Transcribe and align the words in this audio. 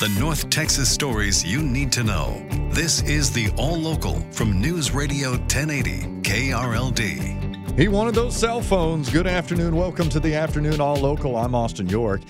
The 0.00 0.08
North 0.18 0.50
Texas 0.50 0.90
stories 0.90 1.44
you 1.44 1.62
need 1.62 1.92
to 1.92 2.02
know. 2.02 2.44
This 2.70 3.00
is 3.02 3.30
the 3.30 3.50
All 3.56 3.76
Local 3.76 4.18
from 4.32 4.60
News 4.60 4.90
Radio 4.90 5.30
1080 5.30 6.20
KRLD. 6.22 7.78
He 7.78 7.86
wanted 7.86 8.16
those 8.16 8.36
cell 8.36 8.60
phones. 8.60 9.08
Good 9.08 9.28
afternoon. 9.28 9.76
Welcome 9.76 10.08
to 10.08 10.18
the 10.18 10.34
afternoon 10.34 10.80
All 10.80 10.96
Local. 10.96 11.36
I'm 11.36 11.54
Austin 11.54 11.88
York. 11.88 12.22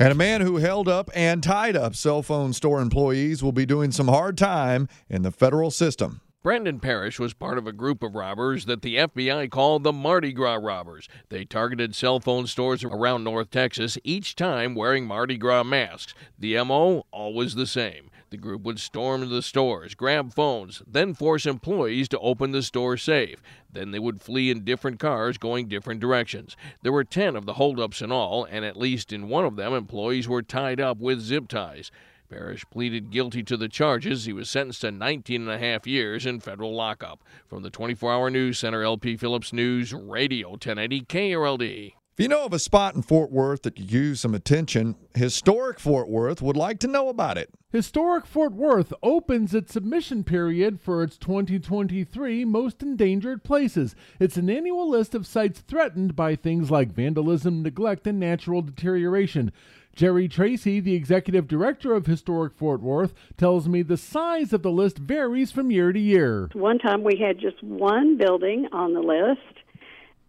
And 0.00 0.10
a 0.10 0.16
man 0.16 0.40
who 0.40 0.56
held 0.56 0.88
up 0.88 1.10
and 1.14 1.44
tied 1.44 1.76
up 1.76 1.94
cell 1.94 2.24
phone 2.24 2.52
store 2.52 2.80
employees 2.80 3.40
will 3.40 3.52
be 3.52 3.66
doing 3.66 3.92
some 3.92 4.08
hard 4.08 4.36
time 4.36 4.88
in 5.08 5.22
the 5.22 5.30
federal 5.30 5.70
system. 5.70 6.21
Brandon 6.42 6.80
Parrish 6.80 7.20
was 7.20 7.34
part 7.34 7.56
of 7.56 7.68
a 7.68 7.72
group 7.72 8.02
of 8.02 8.16
robbers 8.16 8.64
that 8.64 8.82
the 8.82 8.96
FBI 8.96 9.48
called 9.48 9.84
the 9.84 9.92
Mardi 9.92 10.32
Gras 10.32 10.58
robbers. 10.60 11.08
They 11.28 11.44
targeted 11.44 11.94
cell 11.94 12.18
phone 12.18 12.48
stores 12.48 12.82
around 12.82 13.22
North 13.22 13.52
Texas, 13.52 13.96
each 14.02 14.34
time 14.34 14.74
wearing 14.74 15.06
Mardi 15.06 15.38
Gras 15.38 15.62
masks. 15.62 16.14
The 16.36 16.60
MO, 16.64 17.06
always 17.12 17.54
the 17.54 17.68
same. 17.68 18.10
The 18.30 18.38
group 18.38 18.62
would 18.62 18.80
storm 18.80 19.28
the 19.28 19.40
stores, 19.40 19.94
grab 19.94 20.34
phones, 20.34 20.82
then 20.84 21.14
force 21.14 21.46
employees 21.46 22.08
to 22.08 22.18
open 22.18 22.50
the 22.50 22.62
store 22.64 22.96
safe. 22.96 23.40
Then 23.70 23.92
they 23.92 24.00
would 24.00 24.20
flee 24.20 24.50
in 24.50 24.64
different 24.64 24.98
cars 24.98 25.38
going 25.38 25.68
different 25.68 26.00
directions. 26.00 26.56
There 26.82 26.90
were 26.90 27.04
10 27.04 27.36
of 27.36 27.46
the 27.46 27.54
holdups 27.54 28.02
in 28.02 28.10
all, 28.10 28.44
and 28.50 28.64
at 28.64 28.76
least 28.76 29.12
in 29.12 29.28
one 29.28 29.44
of 29.44 29.54
them, 29.54 29.72
employees 29.74 30.26
were 30.26 30.42
tied 30.42 30.80
up 30.80 30.98
with 30.98 31.20
zip 31.20 31.46
ties. 31.46 31.92
Parrish 32.32 32.64
pleaded 32.70 33.10
guilty 33.10 33.42
to 33.42 33.58
the 33.58 33.68
charges. 33.68 34.24
He 34.24 34.32
was 34.32 34.48
sentenced 34.48 34.80
to 34.80 34.90
19 34.90 35.42
and 35.42 35.50
a 35.50 35.58
half 35.58 35.86
years 35.86 36.24
in 36.24 36.40
federal 36.40 36.74
lockup. 36.74 37.22
From 37.46 37.62
the 37.62 37.68
24 37.68 38.10
Hour 38.10 38.30
News 38.30 38.58
Center, 38.58 38.82
LP 38.82 39.18
Phillips 39.18 39.52
News, 39.52 39.92
Radio 39.92 40.52
1080 40.52 41.02
KRLD. 41.02 41.92
If 42.14 42.20
you 42.20 42.28
know 42.28 42.44
of 42.44 42.52
a 42.52 42.58
spot 42.58 42.94
in 42.94 43.00
Fort 43.00 43.32
Worth 43.32 43.62
that 43.62 43.74
could 43.74 43.90
use 43.90 44.20
some 44.20 44.34
attention, 44.34 44.96
Historic 45.14 45.80
Fort 45.80 46.10
Worth 46.10 46.42
would 46.42 46.58
like 46.58 46.78
to 46.80 46.86
know 46.86 47.08
about 47.08 47.38
it. 47.38 47.48
Historic 47.70 48.26
Fort 48.26 48.52
Worth 48.52 48.92
opens 49.02 49.54
its 49.54 49.72
submission 49.72 50.22
period 50.22 50.78
for 50.78 51.02
its 51.02 51.16
2023 51.16 52.44
Most 52.44 52.82
Endangered 52.82 53.42
Places. 53.44 53.94
It's 54.20 54.36
an 54.36 54.50
annual 54.50 54.90
list 54.90 55.14
of 55.14 55.26
sites 55.26 55.60
threatened 55.60 56.14
by 56.14 56.36
things 56.36 56.70
like 56.70 56.92
vandalism, 56.92 57.62
neglect, 57.62 58.06
and 58.06 58.20
natural 58.20 58.60
deterioration. 58.60 59.50
Jerre 59.96 60.28
Tracy, 60.28 60.80
the 60.80 60.94
executive 60.94 61.48
director 61.48 61.94
of 61.94 62.04
Historic 62.04 62.52
Fort 62.52 62.82
Worth, 62.82 63.14
tells 63.38 63.70
me 63.70 63.80
the 63.80 63.96
size 63.96 64.52
of 64.52 64.62
the 64.62 64.70
list 64.70 64.98
varies 64.98 65.50
from 65.50 65.70
year 65.70 65.94
to 65.94 65.98
year. 65.98 66.50
One 66.52 66.78
time 66.78 67.04
we 67.04 67.16
had 67.16 67.38
just 67.38 67.62
one 67.62 68.18
building 68.18 68.68
on 68.70 68.92
the 68.92 69.00
list. 69.00 69.62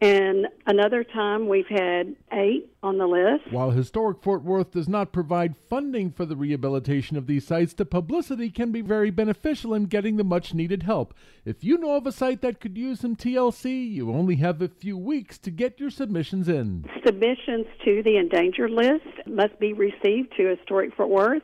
And 0.04 0.50
another 0.66 1.06
time 1.06 1.48
we've 1.48 1.70
had 1.70 2.18
eight 2.34 2.70
on 2.84 2.98
the 2.98 3.08
list. 3.08 3.50
While 3.54 3.72
Historic 3.72 4.22
Fort 4.22 4.44
Worth 4.44 4.72
does 4.72 4.90
not 4.90 5.14
provide 5.14 5.56
funding 5.70 6.12
for 6.12 6.26
the 6.26 6.36
rehabilitation 6.36 7.16
of 7.16 7.26
these 7.26 7.48
sites, 7.48 7.74
the 7.74 7.86
publicity 7.86 8.50
can 8.50 8.74
be 8.74 8.82
very 8.82 9.12
beneficial 9.12 9.74
in 9.74 9.86
getting 9.86 10.18
the 10.18 10.26
much 10.26 10.54
needed 10.54 10.84
help. 10.84 11.14
If 11.46 11.64
you 11.64 11.78
know 11.78 11.96
of 11.96 12.06
a 12.06 12.12
site 12.12 12.42
that 12.42 12.60
could 12.60 12.78
use 12.78 13.00
some 13.00 13.16
TLC, 13.16 13.94
you 13.94 14.12
only 14.12 14.36
have 14.36 14.62
a 14.62 14.68
few 14.68 14.98
weeks 14.98 15.38
to 15.38 15.52
get 15.52 15.80
your 15.80 15.90
submissions 15.90 16.50
in. 16.50 16.84
Submissions 17.06 17.68
to 17.86 18.04
the 18.04 18.18
endangered 18.18 18.72
list 18.72 19.26
must 19.26 19.58
be 19.58 19.72
received 19.72 20.34
to 20.36 20.54
Historic 20.54 20.94
Fort 20.96 21.12
Worth 21.12 21.44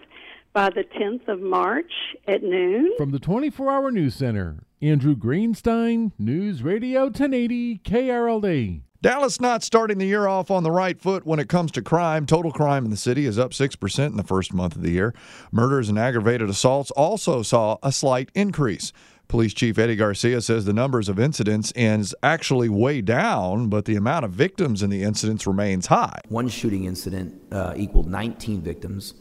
by 0.51 0.69
the 0.69 0.84
10th 1.00 1.29
of 1.29 1.39
March 1.39 1.94
at 2.28 2.44
noon. 2.44 2.91
From 2.97 3.11
the 3.11 3.19
24 3.19 3.72
Hour 3.72 3.89
News 3.89 4.16
Center, 4.16 4.57
Andrew 4.81 5.13
Greenstein, 5.13 6.13
News 6.17 6.63
Radio 6.63 7.03
1080 7.03 7.79
KRLD. 7.79 8.81
Dallas 9.01 9.41
not 9.41 9.62
starting 9.62 9.97
the 9.97 10.06
year 10.06 10.25
off 10.25 10.50
on 10.50 10.63
the 10.63 10.72
right 10.72 10.97
foot 10.97 11.25
when 11.25 11.38
it 11.38 11.50
comes 11.50 11.72
to 11.73 11.81
crime. 11.81 12.25
Total 12.25 12.50
crime 12.50 12.85
in 12.85 12.91
the 12.91 12.95
city 12.95 13.25
is 13.25 13.38
up 13.38 13.51
6% 13.51 14.06
in 14.06 14.16
the 14.16 14.23
first 14.23 14.53
month 14.53 14.78
of 14.78 14.81
the 14.81 14.91
year. 14.91 15.13
Murders 15.51 15.90
and 15.90 16.00
aggravated 16.00 16.50
assaults 16.50 16.91
also 16.91 17.41
saw 17.41 17.75
a 17.84 17.91
slight 17.91 18.29
increase. 18.34 18.94
Police 19.28 19.53
Chief 19.53 19.78
Eddie 19.78 19.97
Garcia 19.97 20.40
says 20.40 20.63
the 20.63 20.72
numbers 20.72 21.09
of 21.09 21.19
incidents 21.19 21.73
is 21.75 22.16
actually 22.23 22.69
way 22.69 23.01
down, 23.01 23.67
but 23.67 23.84
the 23.84 23.97
amount 23.97 24.23
of 24.23 24.31
victims 24.31 24.81
in 24.81 24.90
the 24.90 25.03
incidents 25.03 25.46
remains 25.46 25.88
high. 25.88 26.22
One 26.29 26.47
shooting 26.47 26.85
incident 26.85 27.41
uh, 27.51 27.73
equaled 27.75 28.07
19 28.07 28.61
victims, 28.61 29.13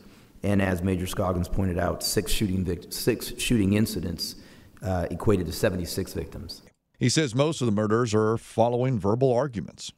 and 0.45 0.63
as 0.63 0.83
Major 0.83 1.09
Scoggins 1.09 1.49
pointed 1.49 1.79
out, 1.79 2.05
six 2.05 2.31
shooting 2.31 2.65
vic- 2.65 2.93
six 2.93 3.33
shooting 3.39 3.73
incidents 3.73 4.37
uh, 4.83 5.07
equated 5.11 5.47
to 5.47 5.53
76 5.53 6.13
victims. 6.15 6.63
He 6.99 7.09
says 7.09 7.35
most 7.35 7.61
of 7.61 7.67
the 7.67 7.73
murders 7.73 8.15
are 8.15 8.37
following 8.37 8.99
verbal 8.99 9.33
arguments. 9.33 9.93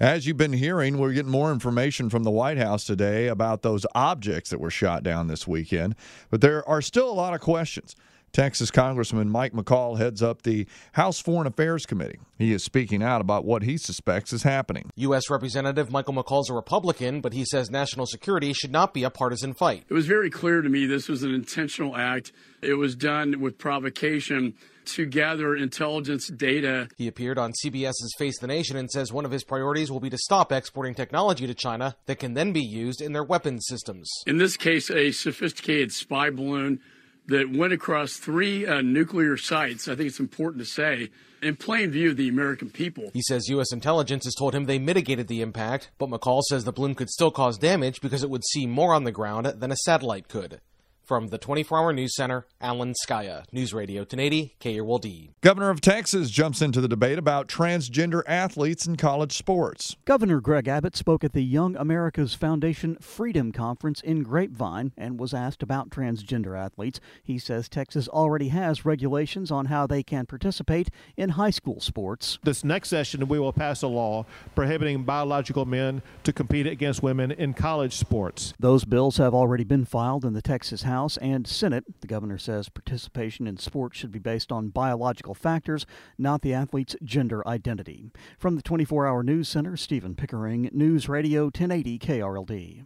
As 0.00 0.26
you've 0.26 0.38
been 0.38 0.54
hearing, 0.54 0.98
we're 0.98 1.12
getting 1.12 1.30
more 1.30 1.52
information 1.52 2.08
from 2.08 2.24
the 2.24 2.30
White 2.30 2.58
House 2.58 2.84
today 2.84 3.28
about 3.28 3.62
those 3.62 3.86
objects 3.94 4.50
that 4.50 4.58
were 4.60 4.70
shot 4.70 5.02
down 5.02 5.28
this 5.28 5.46
weekend, 5.46 5.94
but 6.30 6.40
there 6.40 6.66
are 6.68 6.82
still 6.82 7.10
a 7.10 7.12
lot 7.12 7.34
of 7.34 7.40
questions. 7.40 7.94
Texas 8.32 8.70
Congressman 8.70 9.28
Mike 9.28 9.52
McCaul 9.52 9.98
heads 9.98 10.22
up 10.22 10.40
the 10.40 10.66
House 10.92 11.20
Foreign 11.20 11.46
Affairs 11.46 11.84
Committee. 11.84 12.18
He 12.38 12.54
is 12.54 12.64
speaking 12.64 13.02
out 13.02 13.20
about 13.20 13.44
what 13.44 13.62
he 13.62 13.76
suspects 13.76 14.32
is 14.32 14.42
happening. 14.42 14.90
U.S. 14.96 15.28
Representative 15.28 15.90
Michael 15.90 16.14
McCaul 16.14 16.40
is 16.40 16.48
a 16.48 16.54
Republican, 16.54 17.20
but 17.20 17.34
he 17.34 17.44
says 17.44 17.70
national 17.70 18.06
security 18.06 18.54
should 18.54 18.72
not 18.72 18.94
be 18.94 19.04
a 19.04 19.10
partisan 19.10 19.52
fight. 19.52 19.84
It 19.86 19.92
was 19.92 20.06
very 20.06 20.30
clear 20.30 20.62
to 20.62 20.68
me 20.70 20.86
this 20.86 21.10
was 21.10 21.22
an 21.22 21.34
intentional 21.34 21.94
act. 21.94 22.32
It 22.62 22.74
was 22.74 22.94
done 22.94 23.38
with 23.42 23.58
provocation 23.58 24.54
to 24.84 25.04
gather 25.04 25.54
intelligence 25.54 26.28
data. 26.28 26.88
He 26.96 27.08
appeared 27.08 27.36
on 27.36 27.52
CBS's 27.62 28.14
Face 28.16 28.38
the 28.38 28.46
Nation 28.46 28.78
and 28.78 28.90
says 28.90 29.12
one 29.12 29.26
of 29.26 29.30
his 29.30 29.44
priorities 29.44 29.92
will 29.92 30.00
be 30.00 30.10
to 30.10 30.18
stop 30.18 30.52
exporting 30.52 30.94
technology 30.94 31.46
to 31.46 31.54
China 31.54 31.96
that 32.06 32.18
can 32.18 32.32
then 32.32 32.52
be 32.52 32.64
used 32.64 33.02
in 33.02 33.12
their 33.12 33.24
weapons 33.24 33.66
systems. 33.68 34.10
In 34.26 34.38
this 34.38 34.56
case, 34.56 34.90
a 34.90 35.12
sophisticated 35.12 35.92
spy 35.92 36.30
balloon 36.30 36.80
that 37.26 37.50
went 37.50 37.72
across 37.72 38.14
three 38.14 38.66
uh, 38.66 38.82
nuclear 38.82 39.36
sites. 39.36 39.88
I 39.88 39.94
think 39.94 40.08
it's 40.08 40.20
important 40.20 40.62
to 40.62 40.70
say 40.70 41.10
in 41.42 41.56
plain 41.56 41.90
view 41.90 42.10
of 42.10 42.16
the 42.16 42.28
American 42.28 42.70
people. 42.70 43.10
He 43.12 43.22
says 43.22 43.48
U.S. 43.48 43.72
intelligence 43.72 44.24
has 44.24 44.34
told 44.34 44.54
him 44.54 44.64
they 44.64 44.78
mitigated 44.78 45.28
the 45.28 45.42
impact, 45.42 45.90
but 45.98 46.08
McCaul 46.08 46.42
says 46.42 46.64
the 46.64 46.72
balloon 46.72 46.94
could 46.94 47.10
still 47.10 47.30
cause 47.30 47.58
damage 47.58 48.00
because 48.00 48.22
it 48.22 48.30
would 48.30 48.44
see 48.44 48.66
more 48.66 48.94
on 48.94 49.04
the 49.04 49.12
ground 49.12 49.46
than 49.46 49.72
a 49.72 49.76
satellite 49.76 50.28
could. 50.28 50.60
From 51.04 51.28
the 51.28 51.38
24 51.38 51.78
Hour 51.78 51.92
News 51.92 52.14
Center, 52.14 52.46
Alan 52.60 52.94
Scaia, 53.04 53.44
News 53.50 53.74
Radio 53.74 54.02
1080, 54.02 54.54
KRLD. 54.60 55.30
Governor 55.40 55.70
of 55.70 55.80
Texas 55.80 56.30
jumps 56.30 56.62
into 56.62 56.80
the 56.80 56.88
debate 56.88 57.18
about 57.18 57.48
transgender 57.48 58.22
athletes 58.26 58.86
in 58.86 58.96
college 58.96 59.36
sports. 59.36 59.96
Governor 60.04 60.40
Greg 60.40 60.68
Abbott 60.68 60.96
spoke 60.96 61.24
at 61.24 61.32
the 61.32 61.42
Young 61.42 61.76
America's 61.76 62.34
Foundation 62.34 62.96
Freedom 63.00 63.50
Conference 63.50 64.00
in 64.00 64.22
Grapevine 64.22 64.92
and 64.96 65.18
was 65.18 65.34
asked 65.34 65.62
about 65.62 65.90
transgender 65.90 66.56
athletes. 66.56 67.00
He 67.22 67.38
says 67.38 67.68
Texas 67.68 68.06
already 68.08 68.48
has 68.48 68.84
regulations 68.84 69.50
on 69.50 69.66
how 69.66 69.88
they 69.88 70.04
can 70.04 70.26
participate 70.26 70.88
in 71.16 71.30
high 71.30 71.50
school 71.50 71.80
sports. 71.80 72.38
This 72.44 72.62
next 72.62 72.88
session, 72.90 73.26
we 73.26 73.40
will 73.40 73.52
pass 73.52 73.82
a 73.82 73.88
law 73.88 74.24
prohibiting 74.54 75.02
biological 75.02 75.64
men 75.64 76.02
to 76.22 76.32
compete 76.32 76.68
against 76.68 77.02
women 77.02 77.32
in 77.32 77.54
college 77.54 77.96
sports. 77.96 78.54
Those 78.60 78.84
bills 78.84 79.16
have 79.16 79.34
already 79.34 79.64
been 79.64 79.84
filed 79.84 80.24
in 80.24 80.32
the 80.32 80.42
Texas 80.42 80.82
House 80.92 81.16
and 81.16 81.46
Senate. 81.46 81.84
The 82.02 82.06
governor 82.06 82.36
says 82.36 82.68
participation 82.68 83.46
in 83.46 83.56
sports 83.56 83.96
should 83.96 84.12
be 84.12 84.18
based 84.18 84.52
on 84.52 84.68
biological 84.68 85.34
factors, 85.34 85.86
not 86.18 86.42
the 86.42 86.52
athlete's 86.52 86.96
gender 87.02 87.46
identity. 87.48 88.04
From 88.38 88.56
the 88.56 88.62
24 88.62 89.06
Hour 89.06 89.22
News 89.22 89.48
Center, 89.48 89.74
Stephen 89.74 90.14
Pickering, 90.14 90.68
News 90.72 91.08
Radio 91.08 91.44
1080 91.44 91.98
KRLD. 91.98 92.84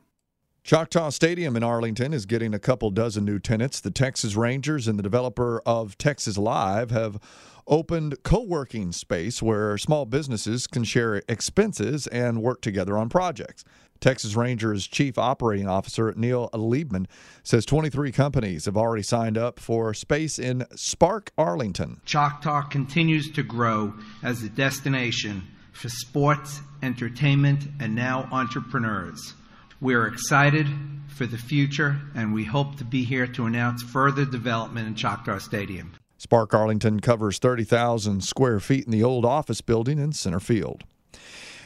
Choctaw 0.66 1.10
Stadium 1.10 1.54
in 1.54 1.62
Arlington 1.62 2.12
is 2.12 2.26
getting 2.26 2.52
a 2.52 2.58
couple 2.58 2.90
dozen 2.90 3.24
new 3.24 3.38
tenants. 3.38 3.78
The 3.78 3.92
Texas 3.92 4.34
Rangers 4.34 4.88
and 4.88 4.98
the 4.98 5.02
developer 5.04 5.62
of 5.64 5.96
Texas 5.96 6.36
Live 6.36 6.90
have 6.90 7.20
opened 7.68 8.20
co 8.24 8.42
working 8.42 8.90
space 8.90 9.40
where 9.40 9.78
small 9.78 10.06
businesses 10.06 10.66
can 10.66 10.82
share 10.82 11.22
expenses 11.28 12.08
and 12.08 12.42
work 12.42 12.62
together 12.62 12.98
on 12.98 13.08
projects. 13.08 13.62
Texas 14.00 14.34
Rangers 14.34 14.88
Chief 14.88 15.16
Operating 15.16 15.68
Officer 15.68 16.12
Neil 16.16 16.50
Leibman 16.52 17.06
says 17.44 17.64
23 17.64 18.10
companies 18.10 18.64
have 18.64 18.76
already 18.76 19.04
signed 19.04 19.38
up 19.38 19.60
for 19.60 19.94
space 19.94 20.36
in 20.36 20.64
Spark, 20.74 21.30
Arlington. 21.38 22.00
Choctaw 22.04 22.62
continues 22.62 23.30
to 23.30 23.44
grow 23.44 23.94
as 24.24 24.42
a 24.42 24.48
destination 24.48 25.46
for 25.70 25.88
sports, 25.88 26.58
entertainment, 26.82 27.68
and 27.78 27.94
now 27.94 28.28
entrepreneurs. 28.32 29.34
We're 29.80 30.06
excited 30.06 30.66
for 31.06 31.26
the 31.26 31.36
future, 31.36 32.00
and 32.14 32.32
we 32.32 32.44
hope 32.44 32.76
to 32.76 32.84
be 32.84 33.04
here 33.04 33.26
to 33.26 33.44
announce 33.44 33.82
further 33.82 34.24
development 34.24 34.86
in 34.86 34.94
Choctaw 34.94 35.38
Stadium. 35.38 35.92
Spark 36.16 36.54
Arlington 36.54 37.00
covers 37.00 37.38
30,000 37.38 38.24
square 38.24 38.58
feet 38.58 38.86
in 38.86 38.90
the 38.90 39.04
old 39.04 39.26
office 39.26 39.60
building 39.60 39.98
in 39.98 40.12
center 40.12 40.40
field. 40.40 40.84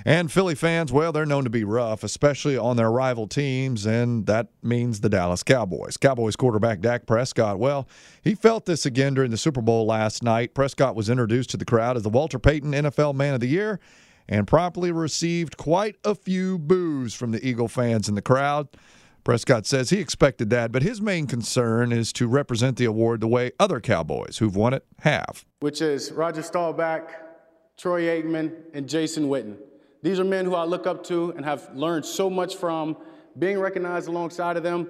And 0.04 0.32
Philly 0.32 0.56
fans, 0.56 0.92
well, 0.92 1.12
they're 1.12 1.26
known 1.26 1.44
to 1.44 1.50
be 1.50 1.62
rough, 1.62 2.02
especially 2.02 2.56
on 2.56 2.76
their 2.76 2.90
rival 2.90 3.28
teams, 3.28 3.86
and 3.86 4.26
that 4.26 4.48
means 4.60 5.00
the 5.00 5.08
Dallas 5.08 5.44
Cowboys. 5.44 5.96
Cowboys 5.96 6.34
quarterback 6.34 6.80
Dak 6.80 7.06
Prescott, 7.06 7.60
well, 7.60 7.86
he 8.22 8.34
felt 8.34 8.66
this 8.66 8.86
again 8.86 9.14
during 9.14 9.30
the 9.30 9.36
Super 9.36 9.60
Bowl 9.60 9.86
last 9.86 10.22
night. 10.22 10.54
Prescott 10.54 10.96
was 10.96 11.10
introduced 11.10 11.50
to 11.50 11.56
the 11.56 11.64
crowd 11.64 11.96
as 11.96 12.02
the 12.02 12.08
Walter 12.08 12.40
Payton 12.40 12.72
NFL 12.72 13.14
Man 13.14 13.34
of 13.34 13.40
the 13.40 13.46
Year 13.46 13.78
and 14.30 14.46
promptly 14.46 14.92
received 14.92 15.56
quite 15.56 15.96
a 16.04 16.14
few 16.14 16.56
boos 16.56 17.12
from 17.12 17.32
the 17.32 17.46
Eagle 17.46 17.68
fans 17.68 18.08
in 18.08 18.14
the 18.14 18.22
crowd. 18.22 18.68
Prescott 19.24 19.66
says 19.66 19.90
he 19.90 19.98
expected 19.98 20.48
that, 20.50 20.72
but 20.72 20.82
his 20.82 21.02
main 21.02 21.26
concern 21.26 21.92
is 21.92 22.12
to 22.14 22.26
represent 22.26 22.78
the 22.78 22.86
award 22.86 23.20
the 23.20 23.28
way 23.28 23.50
other 23.58 23.80
Cowboys 23.80 24.38
who've 24.38 24.56
won 24.56 24.72
it 24.72 24.86
have. 25.00 25.44
Which 25.58 25.82
is 25.82 26.12
Roger 26.12 26.42
Staubach, 26.42 27.10
Troy 27.76 28.02
Aikman, 28.04 28.54
and 28.72 28.88
Jason 28.88 29.28
Witten. 29.28 29.56
These 30.02 30.18
are 30.18 30.24
men 30.24 30.46
who 30.46 30.54
I 30.54 30.64
look 30.64 30.86
up 30.86 31.04
to 31.04 31.32
and 31.36 31.44
have 31.44 31.68
learned 31.74 32.06
so 32.06 32.30
much 32.30 32.56
from. 32.56 32.96
Being 33.38 33.58
recognized 33.58 34.08
alongside 34.08 34.56
of 34.56 34.62
them, 34.62 34.88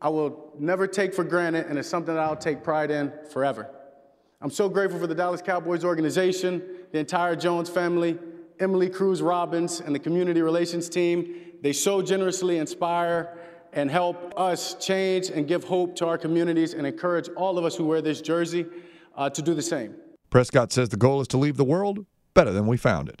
I 0.00 0.08
will 0.10 0.52
never 0.58 0.86
take 0.86 1.14
for 1.14 1.24
granted, 1.24 1.66
and 1.66 1.78
it's 1.78 1.88
something 1.88 2.14
that 2.14 2.22
I'll 2.22 2.36
take 2.36 2.62
pride 2.62 2.90
in 2.90 3.12
forever. 3.30 3.68
I'm 4.40 4.50
so 4.50 4.68
grateful 4.68 4.98
for 4.98 5.06
the 5.06 5.14
Dallas 5.14 5.42
Cowboys 5.42 5.84
organization, 5.84 6.62
the 6.92 6.98
entire 6.98 7.36
Jones 7.36 7.68
family, 7.68 8.18
Emily 8.62 8.88
Cruz 8.88 9.20
Robbins, 9.20 9.80
and 9.80 9.92
the 9.92 9.98
community 9.98 10.40
relations 10.40 10.88
team. 10.88 11.34
They 11.62 11.72
so 11.72 12.00
generously 12.00 12.58
inspire 12.58 13.36
and 13.72 13.90
help 13.90 14.32
us 14.38 14.74
change 14.74 15.30
and 15.30 15.48
give 15.48 15.64
hope 15.64 15.96
to 15.96 16.06
our 16.06 16.16
communities 16.16 16.72
and 16.72 16.86
encourage 16.86 17.28
all 17.36 17.58
of 17.58 17.64
us 17.64 17.74
who 17.74 17.84
wear 17.84 18.00
this 18.00 18.20
jersey 18.20 18.66
uh, 19.16 19.28
to 19.30 19.42
do 19.42 19.54
the 19.54 19.62
same. 19.62 19.94
Prescott 20.30 20.70
says 20.72 20.90
the 20.90 20.96
goal 20.96 21.20
is 21.20 21.28
to 21.28 21.36
leave 21.38 21.56
the 21.56 21.64
world 21.64 22.06
better 22.34 22.52
than 22.52 22.66
we 22.66 22.76
found 22.76 23.08
it. 23.08 23.20